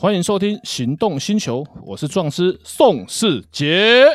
[0.00, 4.06] 欢迎收听《行动星球》，我是壮师宋世杰。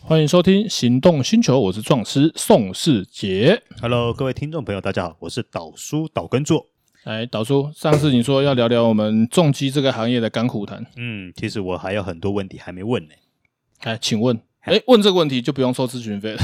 [0.00, 3.62] 欢迎收听《行动星球》，我是壮师宋世杰。
[3.80, 6.66] Hello，各位听众朋友，大家好，我是导叔导根座。
[7.04, 10.84] 哎，导叔，上次你说要聊聊我们重机这个行业的甘苦谈。
[10.96, 13.14] 嗯，其实我还有很多问题还没问呢。
[13.82, 16.38] 哎，请问，哎，问这个问题就不用收咨询费了。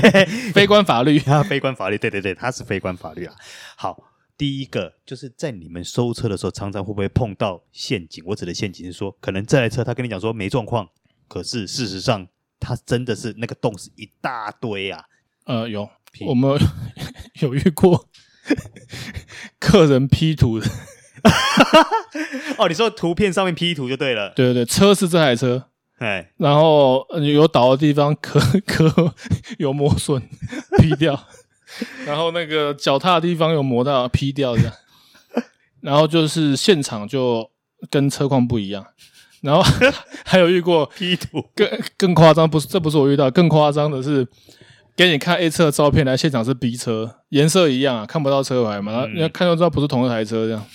[0.54, 3.34] 非关法律啊， 非关法律，对对对，它是非关法律啊。
[3.76, 4.02] 好，
[4.36, 8.22] 第一个就是在你们收车的时候，常常会不会碰到陷阱？
[8.26, 10.88] 我指的陷阱是说，可能这台车他跟你讲说没状况，
[11.28, 12.28] 可是事实上。
[12.62, 15.02] 他真的是那个洞是一大堆啊！
[15.46, 15.88] 呃，有
[16.26, 16.60] 我们
[17.40, 18.06] 有遇过
[19.58, 20.66] 客人 P 图的
[22.58, 24.34] 哦，你说图片上面 P 图就对了。
[24.36, 25.69] 对对对，车是这台车，
[26.00, 29.14] 哎，然后有倒的地方磕磕
[29.58, 30.20] 有磨损
[30.78, 31.26] ，P 掉，
[32.06, 34.72] 然后那个脚踏的地方有磨到，P 掉这样，
[35.82, 37.50] 然后就是现场就
[37.90, 38.86] 跟车况不一样。
[39.42, 39.62] 然后
[40.24, 44.26] 还有遇过 P 图更更夸张，不是，这不是我遇到，更夸张的是
[44.96, 50.66] 给你看 A 车的照片，来现场是 B 车，颜色一样啊，看不到车牌嘛，然后你要看就知道不是同一台车这样。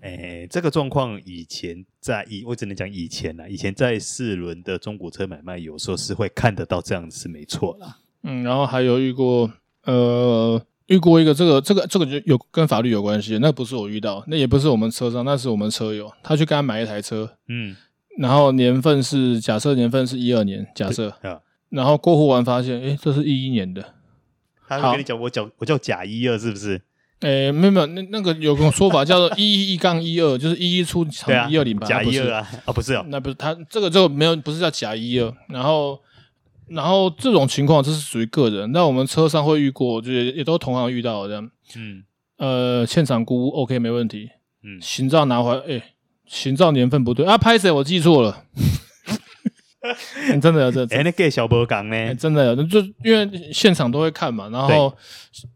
[0.00, 7.98] 哎，这个状况以前在以我只能讲以前啦，以前在四轮的中古车买卖，有时候是会看得到这样子，是没错啦。
[8.22, 9.50] 嗯，然后还有遇过
[9.84, 17.76] 呃遇过一个这个这个这个就有跟法律有关系，那不是我遇到，那也不是我们车上，那是我们车友，他去跟他买一台车，嗯。
[18.18, 21.14] 然后年份是假设年份是一二年，假设，
[21.70, 23.94] 然后过户完发现，诶，这是一一年的。
[24.66, 26.82] 他跟你讲，我叫我叫甲一二，是不是？
[27.20, 35.32] 诶，没有没有，那那个有个说法叫做一一一杠一二，就是一一出场一二零八，假一二啊，啊不是哦，那不是他这个这个没有，不是叫假一二。
[35.48, 36.00] 然后
[36.68, 41.50] 然后这种情况这是属于个人，那我们车上会遇过，就是也都同行遇到这样。
[41.76, 42.02] 嗯，
[42.38, 44.30] 呃，现场估 OK 没问题。
[44.62, 45.82] 嗯，行照拿回来，诶。
[46.26, 48.44] 行照年份不对啊，拍谁我记错了，
[50.40, 52.14] 真的有这，哎，那个小波港呢？
[52.14, 54.94] 真的有，就因为现场都会看嘛，然后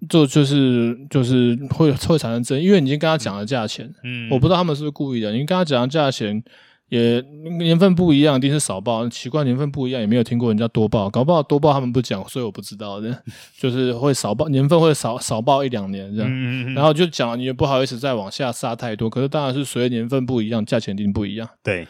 [0.09, 6.43] 就就是就是会会产生争议，因为你已经跟他讲了价钱，嗯，我不知道他们是不是故意的，你跟他讲了价钱。
[6.91, 7.19] 也
[7.59, 9.09] 年份不一样，一定是少报。
[9.09, 13.23] 奇怪，年份不一样，也没有听过人家多报，搞不好多报他们不讲，所以我不知道的。
[13.59, 16.31] 就是会少报年份，会少少报一两年这样。
[16.31, 19.09] 嗯嗯嗯，然后就讲，你也不好意思再往下杀太多。
[19.11, 21.49] 可是当然是随着年份不一样，价钱一定不一样。
[21.65, 21.89] 对。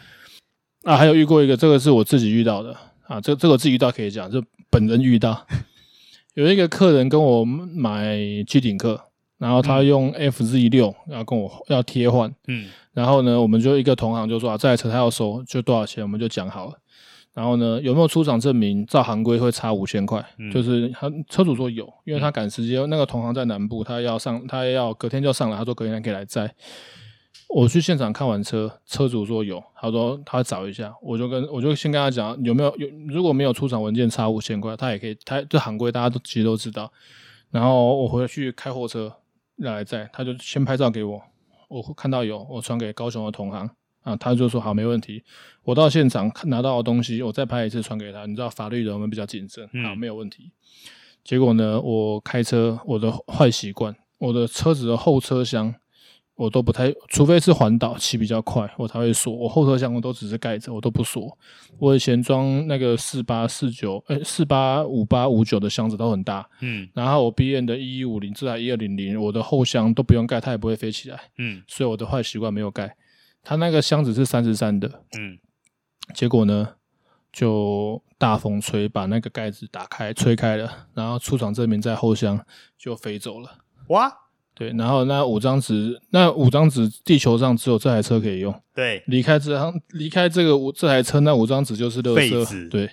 [0.84, 5.46] 啊，还有遇过一个，这个是我自己遇到的啊，这这个自己遇到可以讲，就本人遇到
[6.34, 9.00] 有一个客人跟我买机顶客，
[9.38, 12.66] 然后他用 FZ 六要跟我要贴换，嗯。
[12.92, 16.74] 然后呢，我们就一个同行就说啊，这台车他要收，就多少钱，我们就讲好了。
[17.32, 18.86] 然后呢，有没有出厂证明？
[18.86, 22.80] 照行规会差五千块，嗯、就是他车主说有，因为他赶时间。
[22.82, 26.54] 嗯、那个同行在南部，他要上，他要隔天就上来，他说隔天可以来载。
[27.48, 36.92] 我去现场看完车，车主说有，他说他找一下，我就跟我就先跟他讲有没有有，如果没有出厂文件差五千块，他也可以，他这行规大家都其实都知道。
[37.50, 39.12] 然后我回去开货车
[39.58, 41.22] 要来载，他就先拍照给我。
[41.68, 43.70] 我看到有，我传给高雄的同行
[44.02, 45.22] 啊，他就说好，没问题。
[45.62, 48.26] 我到现场拿到的东西，我再拍一次传给他。
[48.26, 50.50] 你知道法律人我们比较谨慎，好，没有问题。
[51.22, 55.72] 结果呢，我开车我的坏习惯，我的车子的后车厢。
[56.36, 59.32] 我都不太，除非是环岛骑比较快，我才会锁。
[59.32, 61.38] 我后车厢我都只是盖着，我都不锁。
[61.78, 66.88] 我以前装那个四八四九，哎，四八五八五九的箱子都很大，嗯。
[66.92, 71.62] 然后我 B N 的一一五零，至少一二零零，我的后箱都不用盖，它也不会飞起来，嗯。
[71.68, 72.96] 所以我的坏习惯没有盖。
[73.44, 75.38] 它那个箱子是三十三的，嗯。
[76.14, 76.68] 结果呢，
[77.32, 82.44] 就大风吹，把那个盖子打开，吹开了，然后出厂证明在后箱
[82.76, 83.58] 就飞走了。
[83.88, 84.12] 哇！
[84.54, 88.54] 对，然后那五张纸，那五张纸，地球上只有这台车可以用。
[88.72, 92.44] 对，离开这张，离开这个五这台车，那五张纸就是垃圾。
[92.44, 92.88] 子对，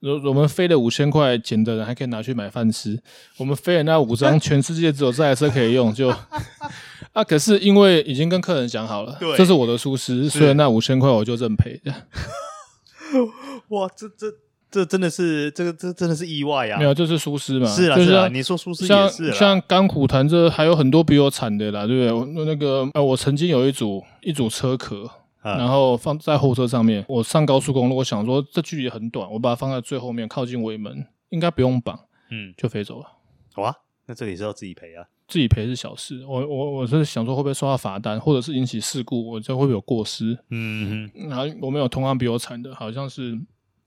[0.00, 3.00] 我我们飞了五千块钱的人还可以拿去买饭吃。
[3.38, 6.08] 我们飞了那五张，全世界只有这台车可以用，就
[7.14, 11.80] 啊，可是因为已经跟客人讲好了，对这是我的疏失，所以那五千块我就认赔。
[13.68, 14.26] 哇，这这。
[14.74, 16.76] 这真的是这个这真的是意外啊！
[16.78, 17.66] 没有，就是疏失嘛。
[17.68, 18.26] 是啊，是啊。
[18.26, 19.30] 你说疏失也是。
[19.32, 22.12] 像甘苦谈，这还有很多比我惨的啦，对不对？
[22.12, 25.08] 我那个呃，我曾经有一组一组车壳，
[25.42, 27.04] 然后放在后车上面。
[27.06, 31.96] 我上高速公路，我想说这距离很短，我把它放在最后面，靠近尾门，应该不用绑，
[32.32, 33.06] 嗯，就飞走了。
[33.52, 33.72] 好啊，
[34.06, 35.06] 那这里是要自己赔啊？
[35.28, 36.24] 自己赔是小事。
[36.26, 40.36] 我我我是想说会不会收到罚单，或者是引起事故，我这会不会有过失？
[40.50, 41.28] 嗯哼。
[41.28, 43.38] 然后我们有同行比我惨的，好像是。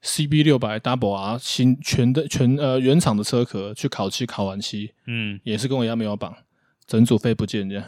[0.04, 6.36] CB 六百 Double R 新全的全呃原厂的车壳去烤漆，烤完漆，嗯，也是跟我一样没有绑，
[6.86, 7.84] 整组费不见这样，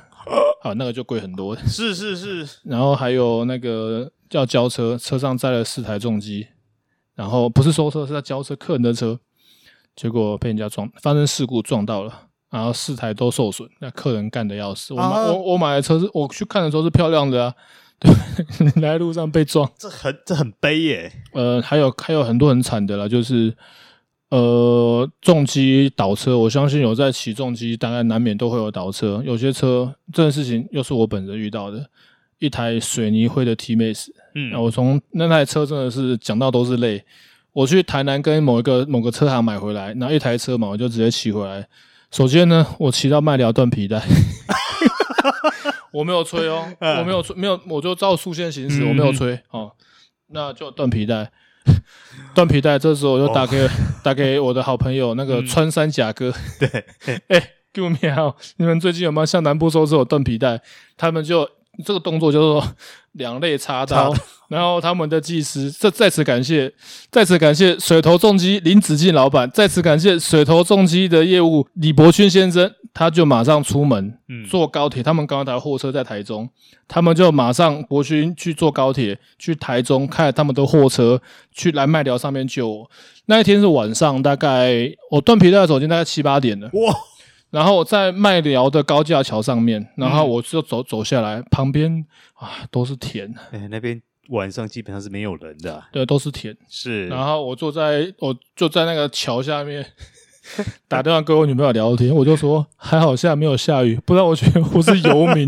[0.61, 1.55] 好，那个就贵很多。
[1.67, 6.47] 是是是，然后还有那个要交车，车上载了四台重机，
[7.15, 9.19] 然后不是收车，是在交车客人的车，
[9.95, 14.93] 结果被人家撞，发生事故撞到了，然后四台都受损，那客人干的要死。
[14.93, 17.55] 我买、啊、我我买的车是我去看的时候是漂亮的啊，
[17.99, 18.11] 对，
[18.81, 21.11] 来路上被撞，这很这很悲耶。
[21.33, 23.53] 呃，还有还有很多很惨的啦，就是。
[24.31, 29.23] 呃，重机倒车，我相信有在骑重机，大概难免都会有倒车。
[29.25, 31.83] 有些车这件事情又是我本人遇到的，
[32.37, 37.03] 一台水泥灰的 T-Max，嗯，那我从那台车真的是讲到都是泪。
[37.53, 41.67] 我去台南跟某一个某个车行买回来，然后一台车嘛，我就直接骑回来。
[42.11, 43.97] 首先呢，我骑到麦寮断皮带，
[45.91, 49.71] 我没有吹哦，我没有吹，没有，我就照速线行驶，我没有吹哦，
[50.27, 51.31] 那就断皮带。
[52.33, 53.71] 断皮带，这时候我就打给、oh.
[54.01, 56.33] 打给我的好朋友那个穿山甲哥。
[56.59, 56.85] 对，
[57.27, 60.61] 哎，给我瞄，你们最近有没有向南部收这种断皮带？
[60.97, 61.47] 他们就
[61.85, 62.75] 这个动作叫做
[63.13, 64.13] 两肋插刀。
[64.47, 66.73] 然后他们的技师，这再次感谢，
[67.11, 75.03] 再次感谢水头重机林子敬老板，再次感谢水头重机的业务李伯勋先生，他就马上出门，嗯，坐高铁。
[75.03, 76.49] 他们刚刚台货车在台中，
[76.87, 81.21] 他们就马上伯勋去坐高铁去台中，开他们的货车
[81.51, 82.89] 去来麦寮上面救我。
[83.27, 86.95] 那一天是晚上，大概我断皮带的时候已经大概七八点了，哇！
[87.51, 92.05] 然后我在麦寮的高架桥上面，然后我就走走下来，旁边
[92.35, 94.01] 啊都是田，哎，那边。
[94.29, 96.55] 晚上基本上是没有人的，啊，对，都是田。
[96.69, 99.83] 是，然后我坐在，我就在那个桥下面
[100.87, 105.47] 打电话跟我女朋友聊天，我就说还好现在没有下雨，不然我觉得我是游民，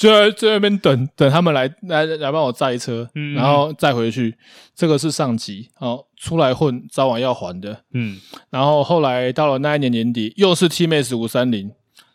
[0.00, 4.34] 就在在那边等等他们来来来帮我载车，嗯，然后再回去。
[4.74, 8.18] 这个是上级，哦，出来混早晚要还的，嗯。
[8.48, 11.70] 然后后来到了那一年年底，又是 T-Max 五三零。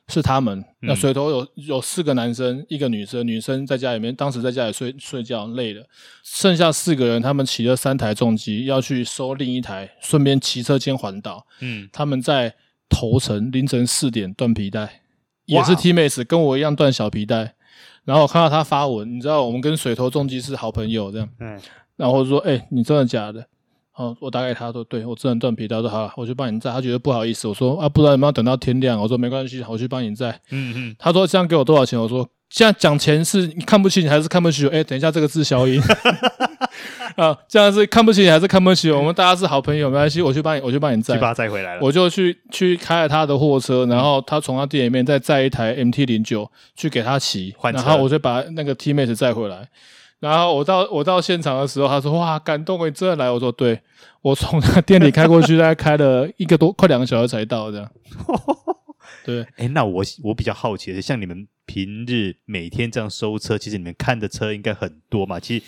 [0.08, 5.84] 是他们，那水头有有四个男生，一个女生，女生在家里面，当时在家里睡睡觉累了，
[6.24, 11.48] 剩下四个人，他们骑了三台重机要去收另一台，顺便骑车兼环岛。
[11.60, 12.54] 嗯，他们在
[12.88, 15.02] 头城凌晨四点断皮带，
[15.46, 17.55] 也是 T m a s 跟我一样断小皮带，
[18.06, 21.60] 然后我看到他发文，你知道我们跟水头重机是好朋友这样，嗯，
[21.98, 23.46] 然后我说，哎、欸，你真的假的？
[23.96, 26.72] 哦，我打给他说，对我只能断皮，他说好，我去帮你载。
[26.72, 29.02] 他觉得不好意思，我说啊，不知道有没有等到天亮。
[29.02, 30.40] 我说没关系，我去帮你载。
[30.52, 31.98] 嗯嗯，他说这样给我多少钱？
[32.00, 34.72] 我说现在讲钱是你看不起你还是看不起我？
[34.72, 35.82] 哎，等一下这个字消音。
[37.16, 38.98] 啊，这样是看不起你还是看不起我？
[39.00, 41.16] 我们大家是好朋友，没关系，我去帮你，我去帮你载。
[41.16, 41.80] 去把他载回来了。
[41.82, 49.68] 我就去去开了他的货车，然后他从他店里面再载一台 MT 零九去给他骑，然后我就把那个 T-Max 载回来。
[50.20, 53.80] 然后我到我到现场的时候，他说：“哇，感动，你真的来？”我说：“对，
[54.22, 57.92] 我从他店里开过去， 大概开了一个多快两个小时才到，这样。
[59.26, 65.40] ”对，哎，那我我比较好奇的是，像你们平日每天这样收车，其实你们看的车应该很多嘛？
[65.40, 65.66] 其实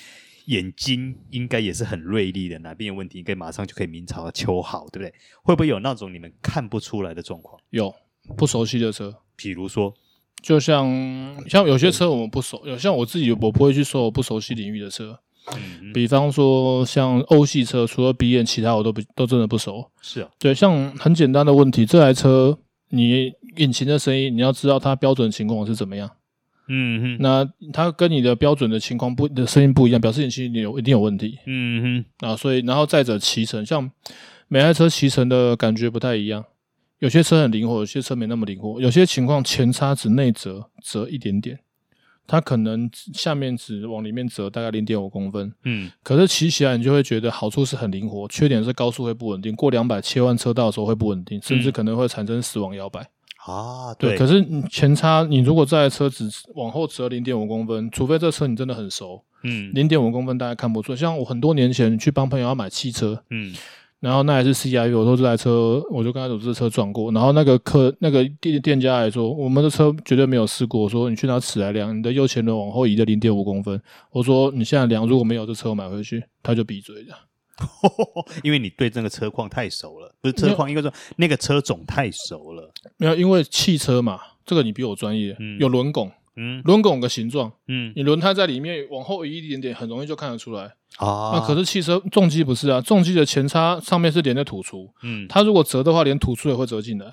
[0.47, 5.13] 眼睛应该也是很锐利的，哪边有问题，应该马上就可以明察秋毫，对不对？
[5.43, 7.57] 会不会有那种你们看不出来的状况？
[7.69, 7.93] 有
[8.35, 9.93] 不熟悉的车，比如说。
[10.39, 10.87] 就像
[11.49, 15.19] 像有些车我们不熟，有像我自己我不会去说我不熟悉领域的车，
[15.51, 19.89] 嗯，比方说像欧系车，除了 B N，其他我都不都真的不熟。
[19.99, 22.59] 是啊，对，像很简单的问题，这台车
[22.89, 26.09] 你引擎的声音，你要知道它标准情况是怎么样。
[26.67, 31.39] 嗯哼，那它跟你的标准的情况不的声音不一样，表示引擎里有一定有问题。
[31.45, 33.89] 嗯哼，啊，所以然后再者骑乘，像
[34.47, 36.45] 每台车骑乘的感觉不太一样。
[36.99, 38.81] 有些车很灵活，有些车没那么灵活。
[38.81, 41.59] 有些情况前叉只内折折一点点，
[42.25, 45.53] 它可能下面只往里面折大概零点五公分。
[45.63, 53.07] 嗯，可是骑起来你就会觉得好处是很灵活，缺点是高速会不稳定，过两百切换车道的时候会不稳定，甚至可能会产生死亡摇摆。
[53.47, 54.17] 啊，对。
[54.17, 60.95] 可是前叉你如果这台车只往后折零点五公分，除非这车你真的很熟，嗯，零点五公分大家看不出。
[60.95, 63.55] 像我很多年前去帮朋友要买汽车，嗯。
[63.99, 67.11] 然后那还是 CIV，我说这台车，我就跟他说这车撞过。
[67.11, 70.83] 然后那个客那个店店家来说，我们的车绝对没有试过。
[70.83, 73.81] 我说你去拿尺来量，你的右前轮往后移的零点五公分。
[74.11, 77.17] 我说你现在量，如果没有这车我买回去，他就闭嘴了。
[78.45, 82.56] 因为你对这个车况太熟了，不是车况，应该说那个车种太熟了。
[82.97, 86.11] 没有，因为汽车嘛，这个你比我专业，嗯、有轮拱。
[86.39, 90.65] 嗯，轮拱的形状，嗯，你轮胎在里面往后移一点点，很容易就看得出来
[90.97, 91.31] 啊。
[91.33, 97.07] 那可是汽车重机不是啊，重机的前叉上面是连着土槽，嗯，它如果折的话，连土槽也会折进来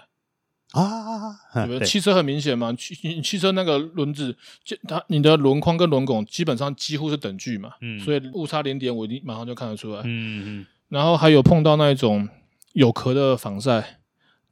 [0.72, 1.32] 啊。
[1.54, 1.78] 对不 对？
[1.78, 10.66] 对，汽车很明显嘛，汽汽车那个轮子，就它你的轮框跟轮拱基本上几乎是等距嘛，嗯，所以误差零点五，你马上就看得出来，嗯嗯。
[10.90, 12.28] 然后还有碰到那一种
[12.74, 14.00] 有壳的防晒。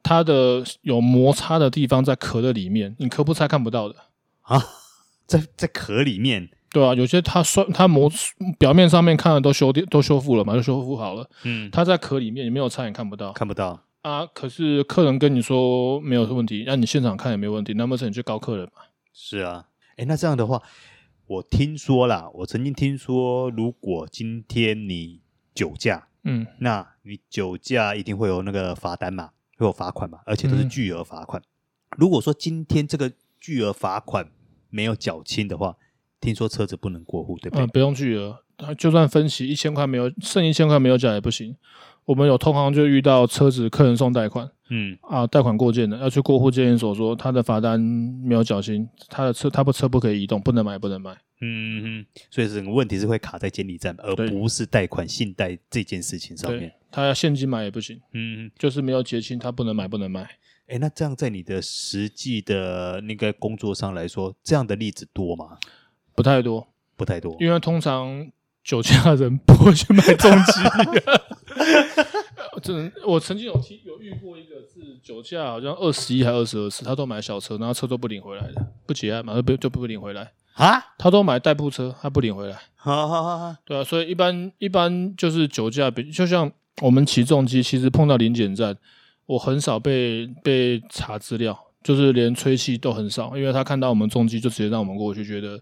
[0.03, 3.95] 它的有摩擦的地方在壳的里面，你壳不拆看不到的
[4.43, 4.63] 啊，
[5.27, 6.51] 在在壳里面。
[6.71, 8.11] 对啊，有些它摔它磨
[8.59, 11.29] 表面上面看的都修都修复了嘛，就修复好了。
[11.45, 14.25] 嗯，它在壳里面，你没有拆也看不到，看不到啊。
[14.25, 18.81] 可是客人跟你说没有问题，那你现场看也没问题，那么是你去告客人嘛？
[19.13, 19.67] 是啊，
[19.97, 20.63] 哎，那这样的话，
[21.27, 25.21] 我听说啦，我曾经听说，如果今天你
[25.55, 29.33] 酒驾，嗯，那你酒驾一定会有那个罚单嘛，
[29.63, 31.41] 会有罚款嘛，而且都是巨额罚款。
[31.41, 31.47] 嗯、
[31.97, 34.29] 如果说今天这个巨额罚款
[34.69, 35.77] 没有缴清的话，
[36.21, 37.65] 听说车子不能过户，对不对？
[37.65, 38.39] 嗯，不用巨额，
[38.77, 41.57] 就算分期一千块没有剩一千块没有缴也不行。
[42.05, 51.13] 我们有同行就遇到车子客人送贷款，嗯啊，贷款过件的要去过户监理所说他的罚单没有缴清，他的车他不车不可以移动，不能买不能买。
[51.41, 56.73] 嗯嗯，所以整个问题是会卡在监理站，而不是贷款信贷这件事情上面。
[56.93, 60.29] 他要现金买也不行，嗯，就是没有结清，他不能买不能卖。
[60.69, 65.59] 哎，那这样在你的实际的那个工作上来说，这样的例子多吗？
[66.15, 68.31] 不太多，不太多，因为通常
[68.63, 70.53] 酒驾人不会去买重机。
[72.63, 80.81] 真，我曾经有听有遇过一个是酒驾，好像二十一还二十二次，他都买小车，然后车都不领回来的，不结案嘛，就不就不领回来啊？
[80.97, 82.57] 他都买代步车，他不领回来。
[82.77, 88.77] 好好好，对啊，所以一般一般就是酒驾，比就像我们起重机，其实碰到零检站，
[89.27, 95.61] 我很少被被查资料，就是连吹气都很少，因为他看到我们重机就直接让我们过去，觉得。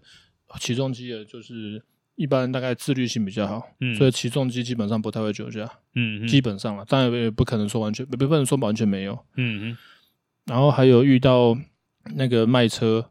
[0.59, 1.81] 起重机的，就是
[2.15, 5.65] 一般大概自律性比较好，嗯，所以起重机基本上不太会酒驾，
[5.95, 9.77] 嗯，基本上了，当然也不可能说完全，不不能说完全没有，嗯，
[10.47, 11.57] 然后还有遇到
[12.17, 13.09] 那个卖车，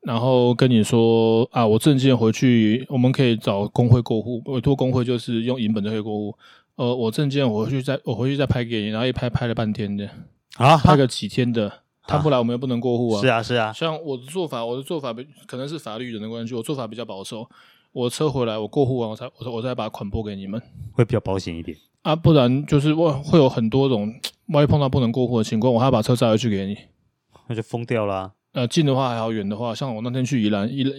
[0.00, 6.36] 然后跟你说啊，我证件回去，我们可以找工会过户，委托工会就是用银本就可以过户，
[6.76, 10.08] 呃，我证件我回去再我回去再拍给你，然后一拍拍了半天的，
[10.56, 11.80] 啊，拍个几天的。
[12.04, 13.20] 他不来，我们又不能过户啊！
[13.20, 13.72] 是啊，是啊。
[13.72, 17.48] 像我的做法，我的做法比可能是法律人的关系，我做法比较保守。
[17.92, 20.60] 我车回来，我过户完，我才我我再把款拨给你们，
[20.92, 22.16] 会比较保险一点啊。
[22.16, 24.12] 不然就是会会有很多种，
[24.48, 26.76] 万一碰到不能过户的情况，我还要把车载回去给你，
[27.46, 28.32] 那就疯掉了啊。
[28.54, 30.92] 呃，近的话还好，远的话，像我那天去宜兰，宜兰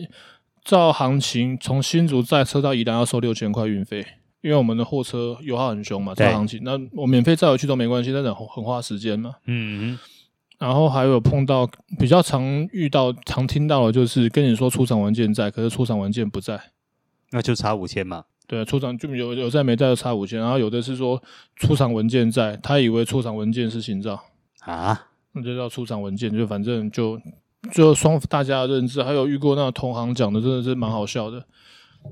[0.63, 4.05] 照行情从新竹载车到宜兰要收六千块运费，
[4.43, 9.35] 因为我们的货车油耗很凶嘛，照行情，那我免费载回去都没关系，但是很很花时间嘛。
[9.45, 9.97] 嗯。
[10.59, 11.67] 然后还有碰到
[11.99, 16.57] 比较常遇到、常听到的，就是跟你说出厂文件在，可是出厂文件不在，
[17.31, 18.23] 那就差五千嘛。
[18.47, 21.21] 对，出厂就有有在没在就差五千，然后有的是说
[21.55, 24.21] 出厂文件在，他以为出厂文件是行照
[24.61, 27.19] 啊，那就叫出厂文件，就反正就
[27.71, 29.03] 就双大家的认知。
[29.03, 31.45] 还有遇过那个同行讲的，真的是蛮好笑的。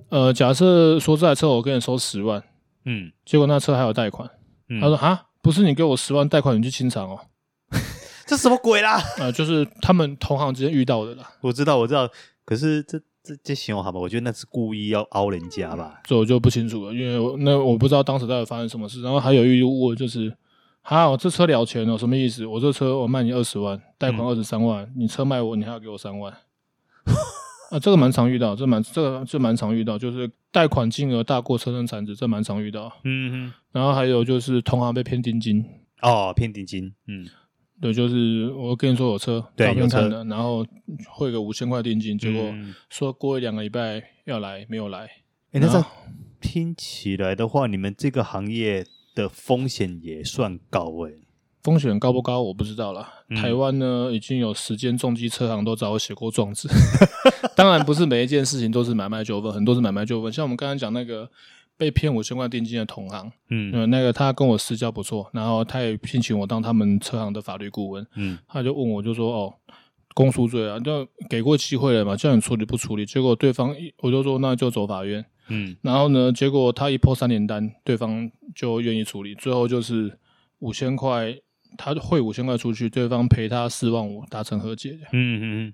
[0.09, 2.43] 呃，假设说这台车我跟你收十万，
[2.85, 4.29] 嗯，结果那车还有贷款，
[4.69, 7.19] 嗯、他说啊，不是你给我十万贷款，你去清偿哦。
[8.27, 9.01] 这什么鬼啦？
[9.19, 11.29] 呃，就是他们同行之间遇到的啦。
[11.41, 12.09] 我知道，我知道。
[12.45, 13.99] 可是这这这形容好吧？
[13.99, 16.01] 我觉得那是故意要凹人家吧。
[16.03, 19.01] 这我就不清楚了，因为我那我不知道当时到底发生什么事。
[19.01, 20.35] 然后还有遇过就是，
[20.81, 22.45] 好，这车了钱了，什么意思？
[22.45, 26.33] 我这车我卖你二十万，贷款二十三万，嗯、你车卖我，你还要给我三万。
[27.71, 32.91] 啊，这个蛮常遇到，这蛮这个这蛮常遇到，就是贷款金额大过车身残值，这蛮常遇到。
[33.05, 33.53] 嗯哼。
[33.71, 35.65] 然后还有就是同行被骗定金。
[36.01, 36.93] 哦，骗定金。
[37.07, 37.25] 嗯。
[37.79, 40.63] 对，就是我跟你说有车，对照片看的，然后
[41.07, 42.53] 汇个五千块定金，结果
[42.89, 45.09] 说过一两个礼拜要来，没有来。
[45.51, 45.83] 哎，那这
[46.39, 48.85] 听起来的话，你们这个行业
[49.15, 51.13] 的风险也算高哎。
[51.63, 53.11] 风险高不高我不知道啦。
[53.29, 56.69] 嗯、台湾呢，已经有十间重机车行都找我写过状子。
[57.55, 60.31] 当然不是每一件事情都是买卖纠纷，很多是买卖纠纷。
[60.31, 61.29] 像我们刚才讲那个。
[61.77, 69.53] 被骗五千块定金的同行，嗯，那个他跟我私交不错，然后他也聘请我当他们车行的法律顾问，嗯，他就问我就说哦，
[70.13, 73.03] 公诉罪啊，就给过机会了嘛，叫你处理不处理？
[73.03, 80.19] 结果对方一我就说那就走法院，嗯，然后呢，结果他一破三连单，对方就愿意处理，最后就是
[80.59, 81.35] 五千块，
[81.77, 85.73] 他汇五千块出去，对方赔他四万五，达成和解，嗯嗯嗯。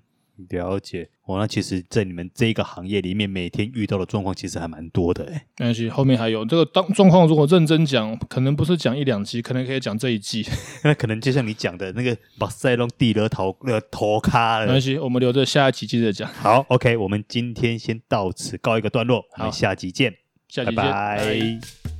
[0.50, 5.44] 了解，哦，那其实，在你们这个行业里面，每天遇到的状况其实还蛮多的，哎。
[5.58, 10.46] 没关系，后面还有这个当状况，如果认真讲，可能不是讲一两集，可能可以讲这一季。
[10.84, 14.66] 那可能就像你讲的那个把塞隆地了头那个头卡了。
[14.66, 16.32] 没关系，我们留着下一集接着讲。
[16.32, 20.14] 好，OK，我们今天先到此告一个段落，好，我们下集见，
[20.46, 21.16] 下集见，拜拜。
[21.16, 21.97] 拜拜。